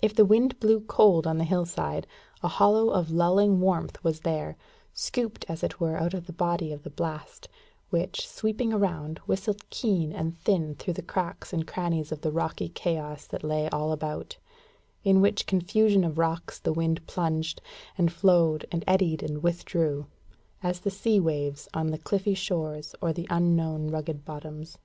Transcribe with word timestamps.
If 0.00 0.14
the 0.14 0.24
wind 0.24 0.58
blew 0.58 0.80
cold 0.80 1.26
on 1.26 1.36
the 1.36 1.44
hillside, 1.44 2.06
a 2.42 2.48
hollow 2.48 2.88
of 2.88 3.10
lulling 3.10 3.60
warmth 3.60 4.02
was 4.02 4.20
there, 4.20 4.56
scooped 4.94 5.44
as 5.50 5.62
it 5.62 5.78
were 5.78 5.98
out 5.98 6.14
of 6.14 6.26
the 6.26 6.32
body 6.32 6.72
of 6.72 6.82
the 6.82 6.88
blast, 6.88 7.46
which, 7.90 8.26
sweeping 8.26 8.72
around, 8.72 9.18
whistled 9.26 9.68
keen 9.68 10.12
and 10.14 10.34
thin 10.38 10.76
through 10.76 10.94
the 10.94 11.02
cracks 11.02 11.52
and 11.52 11.66
crannies 11.66 12.10
of 12.10 12.22
the 12.22 12.32
rocky 12.32 12.70
chaos 12.70 13.26
that 13.26 13.44
lay 13.44 13.68
all 13.68 13.92
about; 13.92 14.34
in 15.04 15.20
which 15.20 15.46
confusion 15.46 16.04
of 16.04 16.16
rocks 16.16 16.58
the 16.58 16.72
wind 16.72 17.06
plunged, 17.06 17.60
and 17.98 18.10
flowed, 18.10 18.64
and 18.72 18.82
eddied, 18.86 19.22
and 19.22 19.42
withdrew, 19.42 20.06
as 20.62 20.80
the 20.80 20.90
sea 20.90 21.20
waves 21.20 21.68
on 21.74 21.88
the 21.88 21.98
cliffy 21.98 22.32
shores 22.32 22.94
or 23.02 23.12
the 23.12 23.26
unknown 23.28 23.88
rugged 23.90 24.24
bottoms. 24.24 24.78